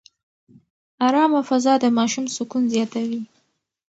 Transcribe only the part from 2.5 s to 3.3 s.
زیاتوي.